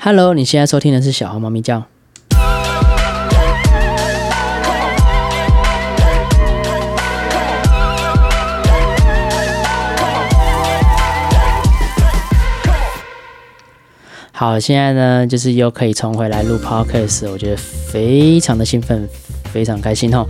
[0.00, 1.82] Hello，你现在收听的是小黄猫咪叫。
[14.30, 19.08] 好，现在呢，就是又可以重回来录 Podcast，我觉得非常的兴奋。
[19.48, 20.24] 非常开心哦。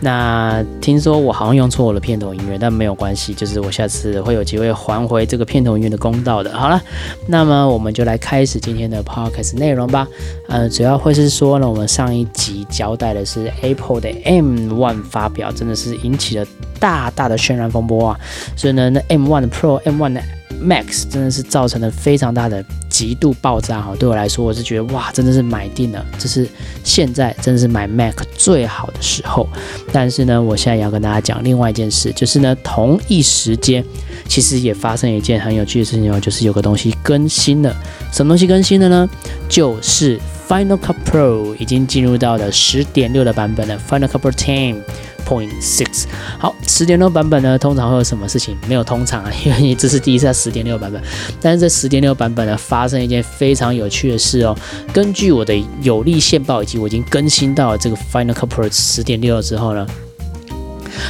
[0.00, 6.52] 那听说我好像用错我的片头音乐，但没有关系，就是我下次会有机会还回这个片头音乐的公道的。
[6.56, 6.80] 好了，
[7.26, 10.06] 那么我们就来开始今天的 podcast 内容吧。
[10.48, 16.46] 呃，主要会是说呢，我们上一集交代的是 Apple 的 M1 发表，真的是引起了
[16.78, 18.20] 大大的渲染风波啊。
[18.56, 20.22] 所以呢，那 M1 的 Pro、M1 的
[20.62, 26.48] Max 真的是造成了非常大的极度爆炸哈，对我来说我是觉得哇，真的是买定了，这是
[26.82, 29.48] 现在真的是买 Mac 最好的时候。
[29.92, 33.84] 但是呢，我现在也要跟大家讲另外一件事，就是呢，同一时间
[34.28, 37.74] 其实也发生一件很有趣的事情哦，就是有个东西更新了。
[38.12, 39.08] 什么东西更新了呢？
[39.48, 40.18] 就是
[40.48, 44.76] Final Cut Pro 已经进入到了十点六的版本了，Final Cut Pro Ten。
[45.28, 46.04] Point six，
[46.38, 48.56] 好，十点六版本呢，通常会有什么事情？
[48.68, 51.02] 没有通常啊，因为你这是第一次在十点六版本。
[51.40, 54.56] 但是这十点六版本呢，发生一件非常有趣的事哦。
[54.92, 59.84] 根据我的有力线报以及我已经更新到了这个 Final Cut Pro 十点六之后呢，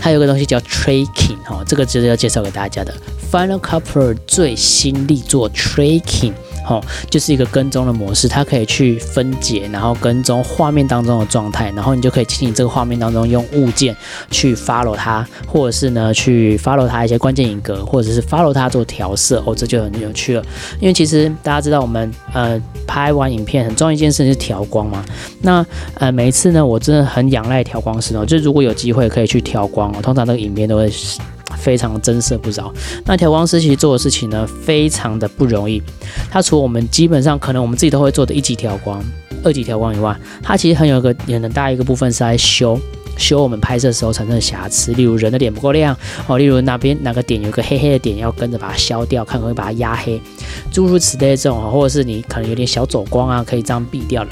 [0.00, 2.94] 它有个东西叫 Tracking 哈，这个就是要介绍给大家的
[3.30, 6.32] Final Cut Pro 最新力作 Tracking。
[6.68, 13.96] 哦，就是一个跟踪的模式，它可以去分解，然后跟踪画面当中的状态，然后你就可以进行这个画面当中用物件
[14.30, 19.42] 去 follow 它，或者是呢去 follow 它一些关键影格，或者是 follow 它做调色。
[19.46, 20.42] 哦，这就很有趣了。
[20.80, 25.04] 因为其实大家知道，我们呃拍完影片很重要一件事情是调光嘛。
[25.40, 30.92] 那呃每一次呢，我真的很仰赖调光师哦，就如果有机会可以去调光哦，通常那个影片都会。
[31.58, 32.72] 非常增色不少。
[33.04, 35.82] 那调光师其实做的事情呢，非常的不容易。
[36.30, 39.02] 它除了我们基本上可能我们自己都会做的一级调光、
[39.42, 42.78] 二级调光以外，它其实很有一个很大一个部分是在修
[43.16, 45.96] 修我们拍摄时候产生的瑕疵，例如人的脸不够亮
[46.26, 50.20] 哦，例如哪边哪个点有个黑黑的点，要跟着把它消掉，看可不可以把它压黑，
[50.70, 54.30] 诸如此类这种，或者是你可能有点小走光啊，可以这样避掉了。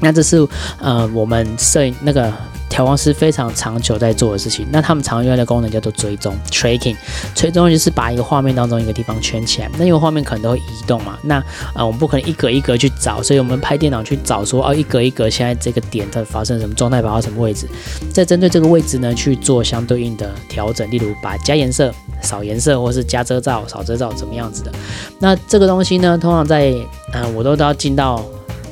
[0.00, 0.46] 那这是
[0.80, 2.32] 呃我们摄影那个。
[2.68, 6.96] 调光师非常长久在做的事情，那他们常用的功能叫做追踪 （tracking）。
[7.34, 11.36] 追踪就是把一个画面当中一个地方圈起来，那因为画面可能都会移动嘛，那
[11.72, 17.66] 啊我们不可能一格一格去找，所以我们拍电脑去找说哦一格一格现在这个点它发生什么状态，跑到什么位置，
[18.12, 21.92] 再针对这个位置呢去做相对应的调整，例如把加颜色、
[22.22, 24.72] 少颜色，或是加遮罩、少遮罩怎么样子的。
[25.18, 26.72] 那这个东西呢，通常在
[27.14, 28.24] 嗯我都都要进到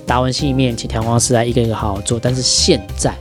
[0.06, 3.14] 达文西里面请调光师来一个一个好好做，但是现在。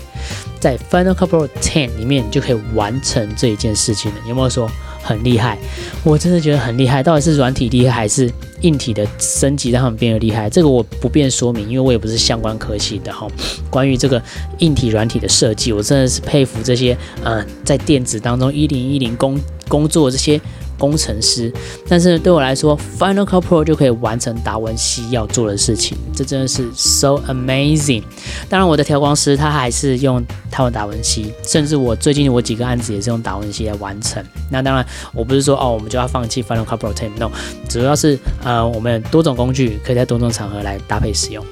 [0.66, 4.18] 在 Final Cut Pro 10里面，你就可以完成这一件事情了。
[4.28, 4.68] 有没有说
[5.00, 5.60] 很厉害？
[6.04, 7.04] 我真的觉得很厉害。
[7.04, 8.28] 到底是软体厉害，还是
[8.62, 10.50] 硬体的升级让他们变得厉害？
[10.50, 13.28] 这个我不便说明，因为我也不是相关科系的哈。
[13.70, 14.20] 关于这个
[14.58, 20.42] 硬体、软体的设计，我真的是佩服这些嗯，在电子当中一零一零工工作这些。
[20.78, 21.52] 工程师，
[21.88, 28.04] 但是对我来说，Final Cut Pro 就可以完成达文西要做的事情，这真的是 so amazing。
[28.50, 34.24] 当然，我的调光师他还是用他的达文西，甚至我最近我几个案子也是用达文西来完成。
[34.52, 37.32] 那当然，我不是说哦，我们就要放弃 Final Cut Pro Ten，no，
[37.68, 41.44] 主要是呃，我们多种工具可以在多种场合来搭配使用。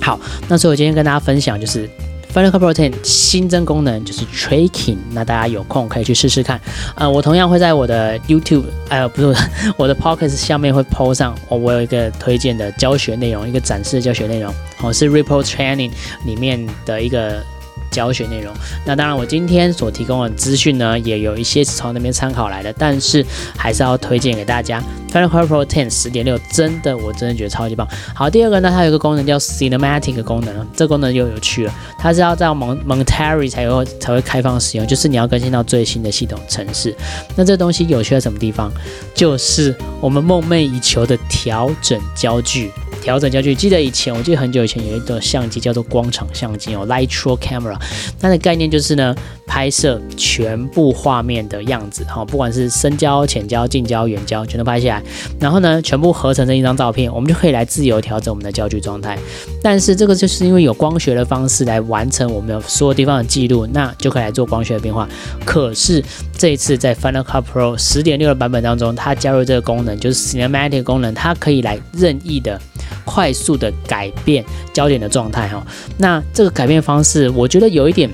[0.00, 0.18] 好，
[0.48, 1.88] 那所以我今天跟大家分享就是。
[2.32, 6.60] Final Cut Pro 10新增功能就是 Tracking，那大家有空可以去试试看。
[6.94, 15.90] 呃，我同样会在我的 YouTube，呃，不是我的 Podcast 下面会 PO 上，哦，我有一个推荐的教学内容，一个展示的教学内容，哦，是 Ripple Training
[16.24, 17.42] 里面的一个。
[17.90, 18.52] 教学内容，
[18.84, 23.24] 那当然，我今天所提供的资讯呢，也有一些是从那边参考来的，但是
[23.56, 24.82] 还是要推荐给大家。
[25.12, 27.88] Final Cut Pro 10十点六，真的，我真的觉得超级棒。
[28.14, 36.94] 好，第二个呢，它有个功能叫 Cinematic 功能，这功能又有趣了，它是要在蒙蒙 Terry 才有才会开放使用，就是你要更新到最新的系统程式。
[37.34, 38.70] 那这东西有趣在什么地方？
[39.14, 42.70] 就是我们梦寐以求的调整焦距。
[43.02, 47.76] 调整焦距，记得以前，我记得很久以前有一个相机叫做光场相机哦，Lightro Camera，
[48.20, 49.14] 它的概念就是呢，
[49.48, 55.02] 拍摄全部画面的样子，哈，不管是深焦、浅焦、近焦、远焦，全都拍下来，
[55.40, 59.18] 然后呢，全部合成成一张照片，我们就可以来自由调整我们的焦距状态。
[59.62, 65.08] 但是这个就是因为有光学的方式来完成我们所有地方的记录，那就可以来做光学的变化。
[65.44, 66.04] 可是
[66.36, 72.60] 这一次在 Final Cut Pro 十点六的版本当中，它加入这个功能，就是 Cinematic 功能，它可以来任意的。
[73.04, 75.66] 快速的改变焦点的状态哈，
[75.96, 78.08] 那这个改变方式，我觉得有一点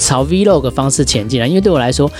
[0.00, 2.10] 朝 vlog 方式前进了，因为对我来说，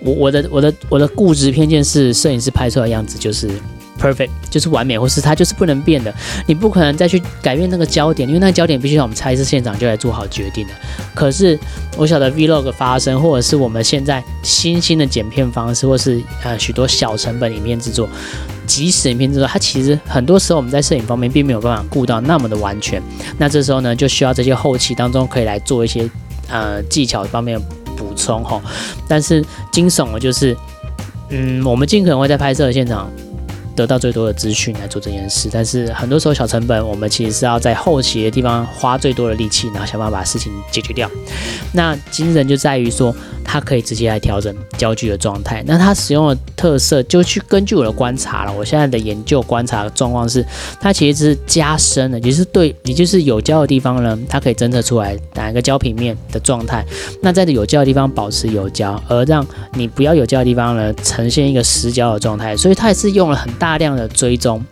[0.00, 3.48] 我我的我的我的固执偏见是，摄影师拍出来的样子就是
[4.00, 6.12] perfect，就是完美，或是它就是不能变的。
[6.46, 10.72] 你不可能再去改变那个焦点，因为那个焦点必须要我们猜测现场就来做好决定的。
[11.14, 11.58] 可是
[11.98, 18.08] 我晓得 vlog 发生，或者是我们现在新兴的剪片方式，或是呃许多小成本影片制作。
[18.66, 23.00] 即使影片制作，它其实很多时候我们在摄影方面并没有办法顾到那么的完全，
[23.38, 26.10] 那这时候呢就需要这些后期当中可以来做一些
[26.48, 27.60] 呃技巧方面
[27.96, 28.60] 补充哈。
[29.08, 30.56] 但是惊悚的就是，
[31.30, 33.10] 嗯，我们尽可能会在拍摄的现场。
[33.76, 41.08] 得到最多的资讯来做这件事，但是很多时候小成本，我们其实是要在后期的地方花最多的力气，然后想办法把事情解决掉。
[41.72, 43.14] 那惊人就在于说，
[43.44, 45.62] 它可以直接来调整焦距的状态。
[45.66, 48.52] 那它使用的特色，就去根据我的观察了。
[48.52, 50.42] 我现在的研究观察状况是，
[50.80, 56.82] 它其实是加深了，也是对，也就是有焦的地方呢，它可以侦测出来哪一个焦平面的状态。
[57.20, 62.56] 那在有焦的地方保持有焦，而让你不要有焦的地方呢，呈现一个失焦的状态。
[62.56, 63.65] 所以它也是用了很大。
[63.66, 64.64] 大量的追踪，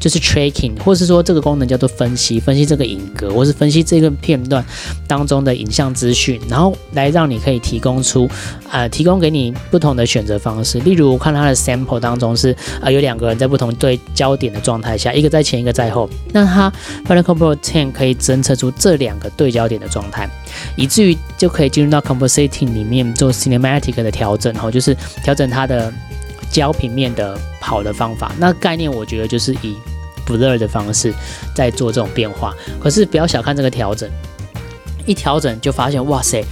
[0.00, 4.64] 就是 tracking，或是说这个功能叫做分析，分析这个影格，或是分析这个片段
[5.06, 8.26] 当中的影像资讯，然后来让你可以提供出，
[8.70, 10.80] 呃，提供给你不同的选择方式。
[10.80, 16.72] 例如，看它的 sample 当中是，呃，有两个人在不同对焦点的状态下，一个在前，一个在后，那它
[17.06, 20.26] Final Cut Pro 10可以侦测出这两个对焦点的状态，
[20.74, 25.92] 以至于就可以进入到 compositing 里面做 cinematic 的调整，后，就是调整它的。
[26.50, 29.76] 焦平面的好的方法，那概念我觉得就是以
[30.26, 31.12] blur 的方式
[31.54, 32.54] 在做这种变化。
[32.80, 34.08] 可是不要小看这个调整，
[35.06, 36.44] 一调整就发现，哇塞，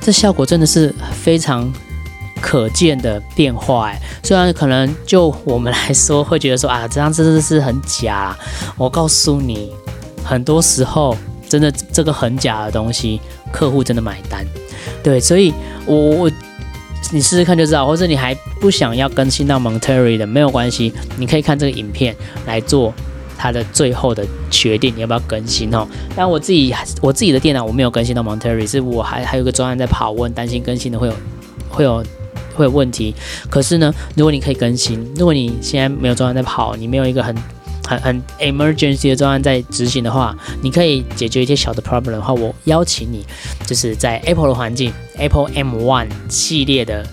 [0.00, 1.70] 这效果真的是非常
[2.40, 4.00] 可见的变化哎。
[4.22, 8.36] 虽然可能就我们来说会觉得说啊，这样真的是很假。
[8.76, 9.72] 我告诉你，
[10.24, 11.16] 很多时候
[11.48, 13.20] 真的这个很假的东西，
[13.52, 14.46] 客户真的买单。
[15.02, 15.52] 对，所以
[15.86, 16.30] 我我。
[17.12, 22.14] 你试试看就知道，或者你还不想要更新到 Monterey 的，没有关系，你可以看这个影片
[22.46, 22.94] 来做
[23.36, 25.86] 它的最后的决定，你要不要更新哦？
[26.14, 31.14] 但我自己我自己的电脑我没有更新到 Monterey，是我还还有个专案在跑，我很担心更新的会有
[31.68, 32.04] 会有
[32.54, 33.14] 会有问题。
[33.48, 37.34] 可是呢，如果你可以更新，如果你现在没有专案在跑，你没有一个很
[37.90, 43.26] 很很 emergency 的状态在执行的话，你可以解决一些小的 problem 的话，我邀请你
[43.66, 47.04] 就是在 Apple 的环境，Apple M1 系列的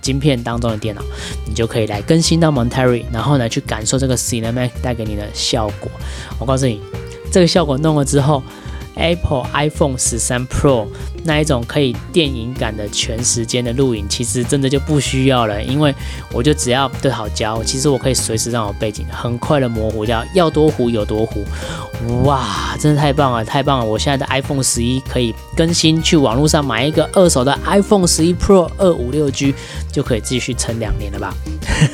[0.00, 1.02] 晶片当中的电脑，
[1.44, 5.90] 你就可以来更新到 Monterey，然后呢去感受这个 Cinematic 带给你的效果。
[6.38, 6.80] 我告诉你，
[7.32, 8.40] 这个效果弄了之后。
[8.98, 10.86] Apple iPhone 十三 Pro
[11.24, 15.94] 那一种可以电影感的全时间的录影，其实真的就不需要了，因为
[16.32, 21.44] 我就只要对好焦，其实我可以随时让我背景很快的模糊掉，要多糊有多糊。
[22.22, 23.84] 哇，真的太棒了，太棒了！
[23.84, 29.54] 我现在的 iPhone 十一可以更新，去网络上买一个二手的 iPhone 十一 Pro 二五六 G
[29.90, 31.34] 就可以继续撑两年了吧？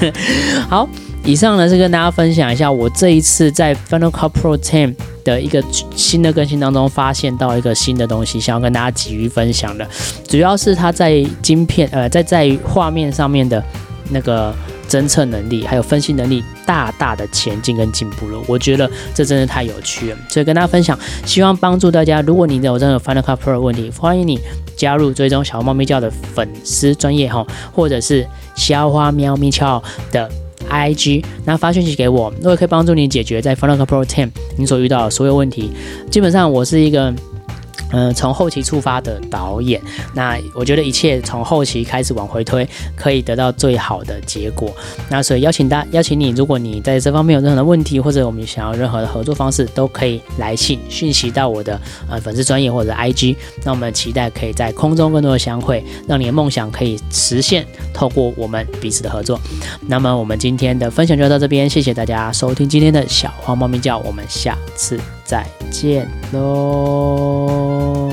[0.68, 0.88] 好，
[1.24, 4.94] 以上呢是跟大家分享一下我这一次在 Final Cut Pro 10。
[5.24, 5.64] 的一个
[5.96, 9.88] 新的更新当中，发现到一个新的东西，想要跟大家急于分享的，
[10.28, 13.64] 主要是它在晶片，呃，在在画面上面的
[14.10, 14.54] 那个
[14.86, 18.38] 侦测能力，还有分析能力，大大的前进跟进步了。
[18.46, 22.20] 我觉得这真的太有趣了，所以跟大家分享，希望帮助大家。
[22.20, 24.38] 如果你有任何 Final Cut Pro 问题，欢迎你
[24.76, 29.82] 加入追踪小猫咪叫的粉丝专业哈，或者是小花喵咪俏
[30.12, 30.30] 的。
[30.68, 35.70] I G，那发讯息给我，我也可以帮助你解决在 Final Cut Pro 10你所遇到的所有问题。
[36.10, 37.14] 基本上，我是一个。
[37.90, 39.80] 嗯，从后期出发的导演，
[40.14, 42.66] 那我觉得一切从后期开始往回推，
[42.96, 44.74] 可以得到最好的结果。
[45.08, 53.36] 那所以邀请大邀请你，如果你在这方面有任何的问题，或者我们想要任何的合作方式，都可以来信讯息到我的呃粉丝专业或者 IG。
[53.64, 59.40] 那我们期待可以在空中更多的相会，让你的梦想可以实现，透过我们彼此的合作。
[59.86, 68.03] 那么我们今天的分享就到这边，谢谢大家收听今天的小黄猫咪叫，我们下次再见喽。